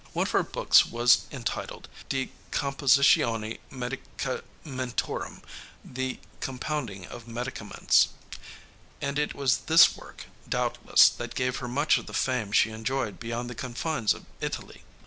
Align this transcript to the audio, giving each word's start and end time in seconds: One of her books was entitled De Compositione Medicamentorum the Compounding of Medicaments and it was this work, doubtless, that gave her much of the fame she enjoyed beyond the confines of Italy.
One 0.13 0.23
of 0.25 0.31
her 0.31 0.41
books 0.41 0.87
was 0.87 1.25
entitled 1.31 1.87
De 2.09 2.31
Compositione 2.49 3.59
Medicamentorum 3.71 5.43
the 5.85 6.17
Compounding 6.39 7.05
of 7.05 7.27
Medicaments 7.27 8.07
and 8.99 9.19
it 9.19 9.35
was 9.35 9.57
this 9.67 9.95
work, 9.95 10.25
doubtless, 10.49 11.07
that 11.07 11.35
gave 11.35 11.57
her 11.57 11.67
much 11.67 11.99
of 11.99 12.07
the 12.07 12.15
fame 12.15 12.51
she 12.51 12.71
enjoyed 12.71 13.19
beyond 13.19 13.47
the 13.47 13.53
confines 13.53 14.15
of 14.15 14.25
Italy. 14.39 14.81